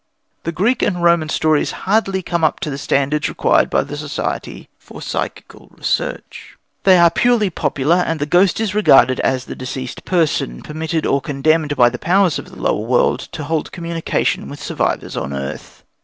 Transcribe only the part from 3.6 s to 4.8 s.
by the Society